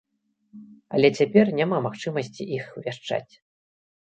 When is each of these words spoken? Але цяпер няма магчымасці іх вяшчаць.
Але 0.97 1.11
цяпер 1.19 1.51
няма 1.59 1.77
магчымасці 1.87 2.49
іх 2.57 2.65
вяшчаць. 2.89 3.29